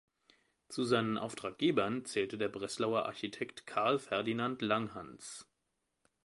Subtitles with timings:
[0.67, 5.47] Zu seinen Auftraggebern zählte der Breslauer Architekt Carl Ferdinand Langhans.